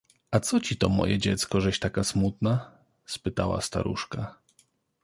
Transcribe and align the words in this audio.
—A 0.35 0.39
co 0.39 0.59
ci 0.59 0.75
to, 0.77 0.89
moje 0.89 1.17
dziecko, 1.17 1.61
żeś 1.61 1.79
taka 1.79 2.03
smutna?— 2.03 2.71
spytała 3.15 3.61
staruszka. 3.61 4.35